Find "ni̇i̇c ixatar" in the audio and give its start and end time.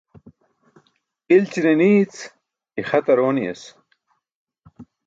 1.79-3.19